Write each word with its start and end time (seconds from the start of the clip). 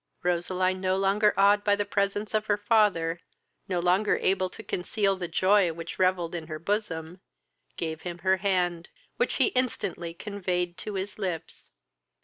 Roseline, 0.23 0.81
no 0.81 0.97
longer 0.97 1.31
awed 1.37 1.63
by 1.63 1.75
the 1.75 1.85
presence 1.85 2.33
of 2.33 2.47
her 2.47 2.57
father, 2.57 3.21
no 3.67 3.79
longer 3.79 4.17
able 4.17 4.49
to 4.49 4.63
conceal 4.63 5.15
the 5.15 5.27
joy 5.27 5.71
which 5.71 5.99
revelled 5.99 6.33
in 6.33 6.47
her 6.47 6.57
bosom, 6.57 7.21
gave 7.77 8.01
him 8.01 8.17
her 8.17 8.37
hand, 8.37 8.89
which 9.17 9.35
he 9.35 9.49
instantly 9.49 10.11
conveyed 10.15 10.75
to 10.75 10.95
his 10.95 11.19
lips. 11.19 11.69